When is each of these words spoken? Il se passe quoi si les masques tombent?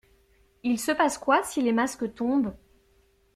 Il 0.63 0.79
se 0.79 0.91
passe 0.91 1.19
quoi 1.19 1.43
si 1.43 1.61
les 1.61 1.73
masques 1.73 2.11
tombent? 2.15 2.55